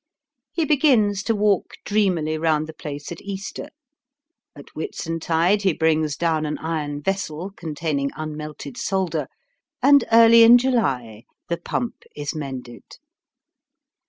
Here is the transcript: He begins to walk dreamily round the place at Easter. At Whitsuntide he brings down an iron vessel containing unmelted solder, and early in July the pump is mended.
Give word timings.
He 0.51 0.65
begins 0.65 1.21
to 1.21 1.35
walk 1.35 1.75
dreamily 1.85 2.35
round 2.35 2.65
the 2.65 2.73
place 2.73 3.11
at 3.11 3.21
Easter. 3.21 3.69
At 4.55 4.69
Whitsuntide 4.69 5.61
he 5.61 5.73
brings 5.73 6.17
down 6.17 6.43
an 6.47 6.57
iron 6.57 7.03
vessel 7.03 7.51
containing 7.51 8.09
unmelted 8.15 8.77
solder, 8.77 9.27
and 9.79 10.03
early 10.11 10.41
in 10.41 10.57
July 10.57 11.25
the 11.49 11.57
pump 11.57 11.97
is 12.15 12.33
mended. 12.33 12.97